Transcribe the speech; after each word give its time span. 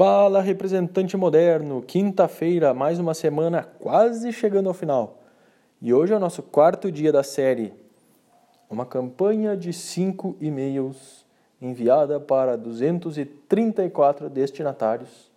Fala, 0.00 0.40
representante 0.40 1.14
moderno! 1.14 1.82
Quinta-feira, 1.82 2.72
mais 2.72 2.98
uma 2.98 3.12
semana 3.12 3.64
quase 3.78 4.32
chegando 4.32 4.68
ao 4.68 4.72
final. 4.72 5.18
E 5.78 5.92
hoje 5.92 6.14
é 6.14 6.16
o 6.16 6.18
nosso 6.18 6.42
quarto 6.42 6.90
dia 6.90 7.12
da 7.12 7.22
série. 7.22 7.74
Uma 8.70 8.86
campanha 8.86 9.54
de 9.54 9.74
cinco 9.74 10.38
e-mails 10.40 11.26
enviada 11.60 12.18
para 12.18 12.56
234 12.56 14.30
destinatários 14.30 15.30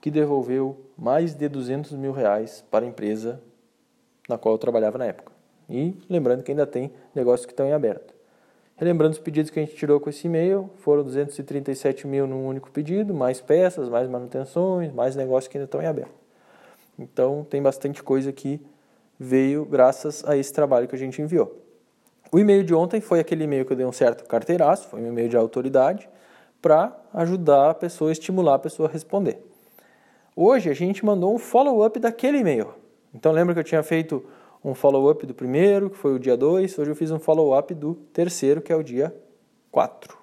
que 0.00 0.08
devolveu 0.08 0.78
mais 0.96 1.34
de 1.34 1.48
200 1.48 1.90
mil 1.94 2.12
reais 2.12 2.64
para 2.70 2.84
a 2.84 2.88
empresa 2.88 3.42
na 4.28 4.38
qual 4.38 4.54
eu 4.54 4.58
trabalhava 4.58 4.98
na 4.98 5.06
época. 5.06 5.32
E 5.68 5.96
lembrando 6.08 6.44
que 6.44 6.52
ainda 6.52 6.64
tem 6.64 6.92
negócios 7.12 7.44
que 7.44 7.52
estão 7.52 7.66
em 7.66 7.72
aberto. 7.72 8.19
Relembrando 8.80 9.12
os 9.12 9.18
pedidos 9.18 9.50
que 9.50 9.60
a 9.60 9.62
gente 9.62 9.76
tirou 9.76 10.00
com 10.00 10.08
esse 10.08 10.26
e-mail, 10.26 10.70
foram 10.78 11.04
237 11.04 12.06
mil 12.06 12.26
num 12.26 12.46
único 12.46 12.70
pedido, 12.70 13.12
mais 13.12 13.38
peças, 13.38 13.90
mais 13.90 14.08
manutenções, 14.08 14.90
mais 14.90 15.14
negócios 15.14 15.48
que 15.48 15.58
ainda 15.58 15.66
estão 15.66 15.82
em 15.82 15.86
aberto. 15.86 16.14
Então, 16.98 17.46
tem 17.50 17.60
bastante 17.60 18.02
coisa 18.02 18.32
que 18.32 18.58
veio 19.18 19.66
graças 19.66 20.24
a 20.26 20.34
esse 20.34 20.50
trabalho 20.50 20.88
que 20.88 20.94
a 20.94 20.98
gente 20.98 21.20
enviou. 21.20 21.60
O 22.32 22.38
e-mail 22.38 22.64
de 22.64 22.72
ontem 22.72 23.02
foi 23.02 23.20
aquele 23.20 23.44
e-mail 23.44 23.66
que 23.66 23.72
eu 23.74 23.76
dei 23.76 23.84
um 23.84 23.92
certo 23.92 24.26
carteiraço, 24.26 24.88
foi 24.88 25.02
um 25.02 25.08
e-mail 25.08 25.28
de 25.28 25.36
autoridade, 25.36 26.08
para 26.62 26.98
ajudar 27.12 27.68
a 27.68 27.74
pessoa, 27.74 28.10
estimular 28.10 28.54
a 28.54 28.58
pessoa 28.58 28.88
a 28.88 28.92
responder. 28.92 29.44
Hoje 30.34 30.70
a 30.70 30.74
gente 30.74 31.04
mandou 31.04 31.34
um 31.34 31.38
follow-up 31.38 32.00
daquele 32.00 32.38
e-mail. 32.38 32.72
Então 33.14 33.30
lembra 33.30 33.52
que 33.52 33.60
eu 33.60 33.64
tinha 33.64 33.82
feito 33.82 34.24
um 34.62 34.74
follow-up 34.74 35.26
do 35.26 35.34
primeiro, 35.34 35.90
que 35.90 35.96
foi 35.96 36.14
o 36.14 36.18
dia 36.18 36.36
2. 36.36 36.78
Hoje 36.78 36.90
eu 36.90 36.96
fiz 36.96 37.10
um 37.10 37.18
follow-up 37.18 37.74
do 37.74 37.94
terceiro, 37.94 38.60
que 38.60 38.72
é 38.72 38.76
o 38.76 38.82
dia 38.82 39.14
4. 39.70 40.16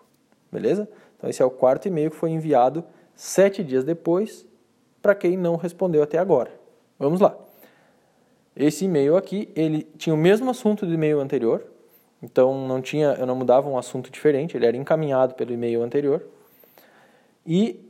Beleza? 0.52 0.88
Então 1.18 1.30
esse 1.30 1.42
é 1.42 1.46
o 1.46 1.50
quarto 1.50 1.88
e-mail 1.88 2.12
que 2.12 2.16
foi 2.16 2.30
enviado 2.30 2.84
sete 3.16 3.64
dias 3.64 3.84
depois 3.84 4.46
para 5.02 5.16
quem 5.16 5.36
não 5.36 5.56
respondeu 5.56 6.04
até 6.04 6.18
agora. 6.18 6.52
Vamos 7.00 7.20
lá. 7.20 7.36
Esse 8.56 8.86
e-mail 8.86 9.16
aqui, 9.16 9.52
ele 9.56 9.84
tinha 9.98 10.14
o 10.14 10.18
mesmo 10.18 10.50
assunto 10.50 10.86
do 10.86 10.94
e-mail 10.94 11.20
anterior, 11.20 11.64
então 12.22 12.68
não 12.68 12.82
tinha, 12.82 13.16
eu 13.20 13.26
não 13.26 13.36
mudava 13.36 13.70
um 13.70 13.78
assunto 13.78 14.10
diferente, 14.10 14.58
ele 14.58 14.66
era 14.66 14.76
encaminhado 14.76 15.36
pelo 15.36 15.54
e-mail 15.54 15.84
anterior. 15.84 16.26
E 17.46 17.88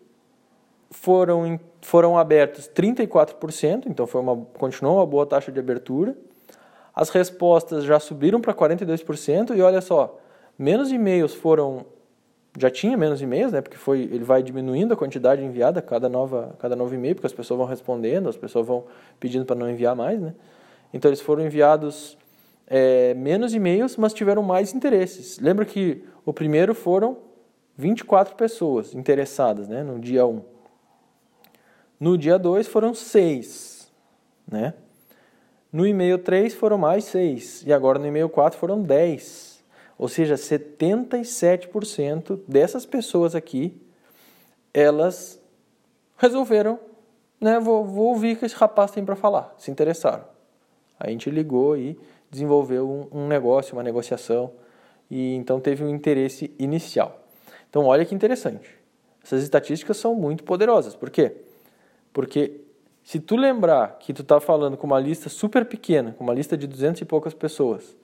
foram, 0.92 1.60
foram 1.82 2.18
abertos 2.18 2.70
34%, 2.70 3.86
então 3.88 4.06
foi 4.06 4.20
uma, 4.20 4.36
continuou 4.58 4.98
uma 4.98 5.06
boa 5.06 5.26
taxa 5.26 5.52
de 5.52 5.60
abertura 5.60 6.18
as 6.98 7.10
respostas 7.12 7.84
já 7.84 8.00
subiram 8.00 8.42
para 8.42 8.56
42% 8.56 9.56
e 9.56 9.62
olha 9.62 9.82
só, 9.82 10.20
menos 10.58 10.92
e-mails 10.92 11.32
foram 11.32 11.86
já 12.58 12.72
tinha 12.72 12.98
menos 12.98 13.22
e-mails, 13.22 13.52
né? 13.52 13.62
Porque 13.62 13.78
foi 13.78 14.00
ele 14.00 14.24
vai 14.24 14.42
diminuindo 14.42 14.96
a 14.96 14.98
quantidade 14.98 15.44
enviada 15.44 15.80
cada 15.80 16.10
nova 16.10 16.56
cada 16.58 16.76
novo 16.76 16.96
e-mail, 16.96 17.14
porque 17.14 17.28
as 17.28 17.34
pessoas 17.34 17.60
vão 17.60 17.68
respondendo, 17.68 18.28
as 18.28 18.36
pessoas 18.36 18.66
vão 18.66 18.86
pedindo 19.20 19.46
para 19.46 19.56
não 19.56 19.70
enviar 19.70 19.96
mais, 19.96 20.20
né? 20.20 20.34
Então 20.92 21.08
eles 21.08 21.22
foram 21.22 21.46
enviados 21.46 22.18
é, 22.66 23.14
menos 23.14 23.54
e-mails, 23.54 23.96
mas 23.96 24.12
tiveram 24.12 24.42
mais 24.42 24.74
interesses. 24.74 25.38
Lembra 25.38 25.66
que 25.66 26.04
o 26.26 26.34
primeiro 26.34 26.74
foram 26.74 27.18
24 27.78 28.36
pessoas 28.36 28.96
interessadas, 28.96 29.68
né? 29.68 29.84
No 29.84 30.00
dia 30.00 30.26
1. 30.26 30.42
No 32.00 32.18
dia 32.18 32.40
2 32.40 32.68
foram 32.68 32.96
6, 32.96 33.94
né? 34.52 34.74
No 35.72 35.86
e-mail 35.86 36.18
3 36.18 36.54
foram 36.54 36.78
mais 36.78 37.04
6 37.06 37.64
e 37.66 37.74
agora 37.74 38.00
no 38.00 38.08
e-mail 38.08 38.30
4 38.30 38.58
foram 38.58 38.82
10. 38.82 39.64
Ou 39.98 40.08
seja, 40.08 40.36
77% 40.36 42.40
dessas 42.48 42.86
pessoas 42.86 43.36
aqui, 43.36 43.76
elas 44.74 45.42
resolveram, 46.18 46.80
né, 47.42 47.60
vou, 47.60 47.84
vou 47.84 48.10
ouvir 48.10 48.36
o 48.36 48.40
que 48.40 48.46
esse 48.46 48.56
rapaz 48.56 48.92
tem 48.92 49.04
para 49.04 49.16
falar, 49.16 49.54
se 49.58 49.72
interessaram. 49.72 50.24
A 51.00 51.10
gente 51.10 51.30
ligou 51.30 51.76
e 51.76 52.00
desenvolveu 52.30 52.90
um, 52.90 53.24
um 53.24 53.28
negócio, 53.28 53.74
uma 53.74 53.84
negociação, 53.84 54.52
e 55.10 55.36
então 55.36 55.60
teve 55.60 55.84
um 55.84 55.90
interesse 55.90 56.54
inicial. 56.60 57.24
Então 57.70 57.86
olha 57.86 58.06
que 58.06 58.16
interessante. 58.16 58.70
Essas 59.24 59.44
estatísticas 59.44 59.98
são 59.98 60.16
muito 60.16 60.44
poderosas. 60.44 60.96
Por 60.96 61.10
quê? 61.10 61.36
Porque 62.14 62.62
se 63.08 63.22
tu 63.22 63.38
lembrar 63.38 64.00
que 64.00 64.12
tu 64.12 64.22
tá 64.22 64.38
falando 64.38 64.76
com 64.76 64.86
uma 64.86 65.00
lista 65.00 65.30
super 65.30 65.64
pequena, 65.64 66.12
com 66.12 66.26
uma 66.26 66.34
lista 66.34 66.58
de 66.58 66.68
200 66.68 67.00
e 67.00 67.06
poucas 67.06 67.34
pessoas, 67.34 67.96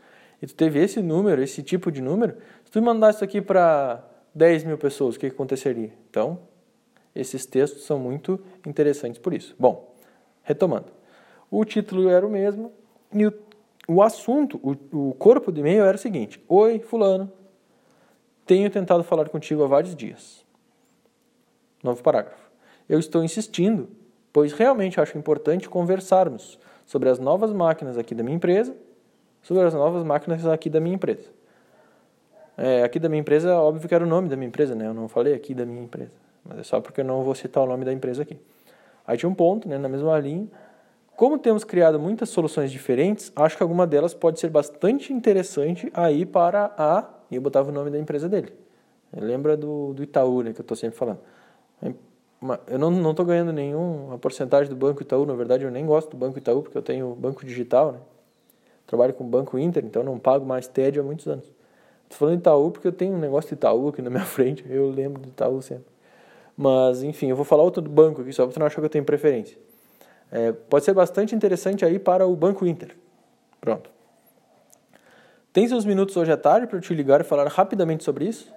e 0.42 0.48
tu 0.48 0.56
teve 0.56 0.82
esse 0.82 1.02
número, 1.02 1.44
esse 1.44 1.62
tipo 1.62 1.92
de 1.92 2.02
número, 2.02 2.38
se 2.64 2.72
tu 2.72 2.82
mandar 2.82 3.10
isso 3.10 3.22
aqui 3.22 3.42
para 3.42 4.02
10 4.34 4.64
mil 4.64 4.78
pessoas, 4.78 5.18
o 5.18 5.20
que, 5.20 5.28
que 5.28 5.36
aconteceria? 5.36 5.92
Então, 6.10 6.40
esses 7.14 7.46
textos 7.46 7.84
são 7.84 8.00
muito 8.00 8.40
interessantes 8.66 9.20
por 9.20 9.34
isso. 9.34 9.54
Bom, 9.60 9.94
retomando. 10.42 10.88
O 11.52 11.66
título 11.66 12.08
era 12.08 12.26
o 12.26 12.30
mesmo 12.30 12.72
e 13.14 13.28
o, 13.28 13.34
o 13.90 14.02
assunto, 14.02 14.58
o, 14.64 15.10
o 15.10 15.14
corpo 15.16 15.52
do 15.52 15.60
e-mail 15.60 15.84
era 15.84 15.98
o 15.98 16.00
seguinte: 16.00 16.42
Oi, 16.48 16.80
Fulano, 16.80 17.30
tenho 18.46 18.70
tentado 18.70 19.04
falar 19.04 19.28
contigo 19.28 19.66
há 19.66 19.68
vários 19.68 19.98
dias. 19.98 20.46
Novo 21.84 22.02
parágrafo. 22.02 22.50
Eu 22.88 23.00
estou 23.00 23.22
insistindo 23.22 24.02
pois 24.34 24.52
realmente 24.52 25.00
acho 25.00 25.16
importante 25.16 25.70
conversarmos 25.70 26.60
sobre 26.86 27.08
as 27.08 27.20
novas 27.20 27.54
máquinas 27.54 27.98
aqui 27.98 28.16
da 28.16 28.24
minha 28.24 28.36
empresa, 28.36 28.76
sobre 29.44 29.64
as 29.64 29.74
novas 29.76 30.04
máquinas 30.04 30.46
aqui 30.48 30.70
da 30.70 30.80
minha 30.80 30.96
empresa. 30.96 31.30
É, 32.58 32.84
aqui 32.84 33.00
da 33.00 33.08
minha 33.08 33.22
empresa, 33.22 33.56
óbvio 33.56 33.88
que 33.88 33.94
era 33.94 34.04
o 34.04 34.08
nome 34.08 34.28
da 34.28 34.36
minha 34.36 34.48
empresa, 34.48 34.76
né? 34.76 34.88
Eu 34.88 34.94
não 34.94 35.08
falei 35.08 35.34
aqui 35.34 35.54
da 35.54 35.66
minha 35.66 35.84
empresa, 35.84 36.12
mas 36.44 36.60
é 36.60 36.64
só 36.64 36.82
porque 36.82 37.02
eu 37.02 37.06
não 37.06 37.24
vou 37.24 37.36
citar 37.36 37.64
o 37.64 37.68
nome 37.68 37.86
da 37.86 37.94
empresa 37.94 38.24
aqui. 38.24 38.38
Aí 39.06 39.18
tinha 39.18 39.30
um 39.30 39.36
ponto, 39.36 39.68
né, 39.68 39.78
na 39.78 39.90
mesma 39.90 40.18
linha. 40.20 40.48
Como 41.16 41.38
temos 41.38 41.64
criado 41.64 42.00
muitas 42.00 42.30
soluções 42.30 42.72
diferentes, 42.72 43.32
acho 43.36 43.56
que 43.56 43.62
alguma 43.62 43.86
delas 43.86 44.14
pode 44.14 44.40
ser 44.40 44.50
bastante 44.50 45.14
interessante 45.14 45.92
aí 45.94 46.26
para 46.26 46.74
a... 46.78 47.08
E 47.30 47.36
eu 47.36 47.42
botava 47.42 47.70
o 47.70 47.74
nome 47.74 47.92
da 47.92 48.00
empresa 48.00 48.28
dele. 48.28 48.54
Lembra 49.16 49.56
do, 49.56 49.94
do 49.94 50.04
Itaú, 50.04 50.42
né, 50.42 50.54
que 50.54 50.60
eu 50.60 50.64
estou 50.64 50.78
sempre 50.78 50.98
falando 50.98 51.20
eu 52.68 52.78
não 52.78 53.12
estou 53.12 53.26
ganhando 53.26 53.54
nenhuma 53.54 54.18
porcentagem 54.18 54.70
do 54.70 54.76
Banco 54.76 55.02
Itaú, 55.02 55.26
na 55.26 55.34
verdade 55.34 55.64
eu 55.64 55.72
nem 55.72 55.86
gosto 55.86 56.12
do 56.12 56.18
Banco 56.18 56.38
Itaú, 56.38 56.62
porque 56.62 56.78
eu 56.78 56.82
tenho 56.82 57.16
banco 57.16 57.46
digital, 57.46 57.94
né? 57.94 58.00
Trabalho 58.86 59.14
com 59.14 59.26
Banco 59.26 59.58
Inter, 59.58 59.86
então 59.86 60.04
não 60.04 60.20
pago 60.20 60.46
mais 60.46 60.68
TED 60.68 61.00
há 61.00 61.04
muitos 61.04 61.28
anos. 61.28 61.46
Estou 62.04 62.18
falando 62.18 62.40
Itaú 62.40 62.70
porque 62.70 62.88
eu 62.88 62.92
tenho 62.92 63.14
um 63.14 63.20
negócio 63.20 63.48
de 63.50 63.56
Itaú 63.56 63.88
aqui 63.88 64.02
na 64.02 64.10
minha 64.10 64.26
frente, 64.26 64.66
eu 64.70 64.90
lembro 64.90 65.22
do 65.22 65.30
Itaú 65.30 65.62
sempre. 65.62 65.86
Mas, 66.56 67.02
enfim, 67.02 67.28
eu 67.28 67.36
vou 67.36 67.46
falar 67.46 67.64
outro 67.64 67.82
do 67.82 67.90
banco 67.90 68.22
aqui, 68.22 68.32
só 68.32 68.44
para 68.44 68.54
você 68.54 68.60
não 68.60 68.68
achar 68.68 68.80
que 68.80 68.86
eu 68.86 68.90
tenho 68.90 69.06
preferência. 69.06 69.58
É, 70.32 70.52
pode 70.52 70.86
ser 70.86 70.94
bastante 70.94 71.34
interessante 71.36 71.86
aí 71.86 71.98
para 71.98 72.28
o 72.28 72.36
Banco 72.36 72.66
Inter. 72.66 72.96
Pronto. 73.60 73.90
Tem 75.52 75.68
seus 75.68 75.86
minutos 75.86 76.18
hoje 76.18 76.32
à 76.32 76.38
tarde 76.38 76.68
para 76.68 76.78
eu 76.78 76.82
te 76.82 76.94
ligar 76.94 77.22
e 77.22 77.24
falar 77.24 77.48
rapidamente 77.48 78.04
sobre 78.04 78.26
isso? 78.26 78.52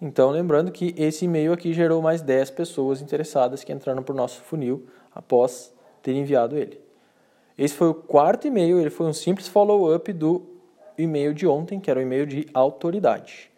Então, 0.00 0.30
lembrando 0.30 0.70
que 0.70 0.94
esse 0.96 1.24
e-mail 1.24 1.52
aqui 1.52 1.72
gerou 1.72 2.00
mais 2.00 2.22
10 2.22 2.50
pessoas 2.50 3.02
interessadas 3.02 3.64
que 3.64 3.72
entraram 3.72 4.02
para 4.02 4.12
o 4.12 4.16
nosso 4.16 4.40
funil 4.42 4.86
após 5.12 5.74
ter 6.02 6.12
enviado 6.12 6.56
ele. 6.56 6.80
Esse 7.56 7.74
foi 7.74 7.88
o 7.88 7.94
quarto 7.94 8.46
e-mail, 8.46 8.78
ele 8.78 8.90
foi 8.90 9.06
um 9.06 9.12
simples 9.12 9.48
follow-up 9.48 10.12
do 10.12 10.42
e-mail 10.96 11.34
de 11.34 11.46
ontem, 11.46 11.80
que 11.80 11.90
era 11.90 11.98
o 11.98 12.02
e-mail 12.02 12.26
de 12.26 12.46
autoridade. 12.54 13.50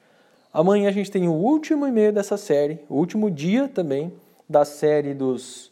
Amanhã 0.53 0.89
a 0.89 0.93
gente 0.93 1.11
tem 1.11 1.29
o 1.29 1.33
último 1.33 1.87
e-mail 1.87 2.13
dessa 2.13 2.39
série, 2.39 2.81
o 2.89 2.95
último 2.95 3.31
dia 3.31 3.69
também 3.69 4.13
da 4.49 4.65
série 4.65 5.15
dos 5.15 5.71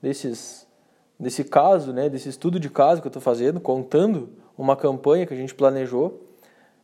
desses 0.00 0.68
desse 1.18 1.44
caso, 1.44 1.92
né, 1.92 2.08
desse 2.08 2.30
estudo 2.30 2.58
de 2.58 2.70
caso 2.70 3.02
que 3.02 3.06
eu 3.06 3.10
estou 3.10 3.20
fazendo, 3.20 3.60
contando 3.60 4.30
uma 4.56 4.74
campanha 4.74 5.26
que 5.26 5.34
a 5.34 5.36
gente 5.36 5.54
planejou 5.54 6.18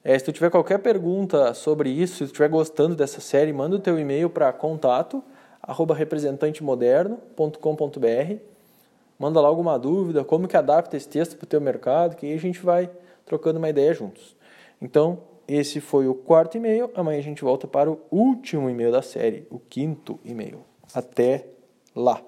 é, 0.09 0.17
se 0.17 0.25
tu 0.25 0.31
tiver 0.31 0.51
qualquer 0.51 0.79
pergunta 0.79 1.53
sobre 1.53 1.91
isso, 1.91 2.15
se 2.15 2.21
tu 2.21 2.27
estiver 2.27 2.49
gostando 2.49 2.95
dessa 2.95 3.21
série, 3.21 3.53
manda 3.53 3.75
o 3.75 3.81
teu 3.81 3.99
e-mail 3.99 4.31
para 4.31 4.53
contato 4.53 5.21
arroba 5.61 5.97
representantemoderno.com.br 5.97 8.37
Manda 9.19 9.41
lá 9.41 9.49
alguma 9.49 9.77
dúvida, 9.77 10.23
como 10.23 10.47
que 10.47 10.57
adapta 10.57 10.97
esse 10.97 11.09
texto 11.09 11.37
para 11.37 11.45
o 11.45 11.49
teu 11.49 11.61
mercado, 11.61 12.15
que 12.15 12.27
aí 12.27 12.35
a 12.35 12.39
gente 12.39 12.61
vai 12.61 12.89
trocando 13.25 13.59
uma 13.59 13.69
ideia 13.69 13.93
juntos. 13.93 14.37
Então, 14.81 15.19
esse 15.49 15.81
foi 15.81 16.07
o 16.07 16.15
quarto 16.15 16.57
e-mail. 16.57 16.89
Amanhã 16.95 17.19
a 17.19 17.23
gente 17.23 17.43
volta 17.43 17.67
para 17.67 17.91
o 17.91 18.01
último 18.09 18.71
e-mail 18.71 18.93
da 18.93 19.03
série, 19.03 19.45
o 19.51 19.59
quinto 19.59 20.21
e-mail. 20.25 20.61
Até 20.95 21.49
lá! 21.97 22.23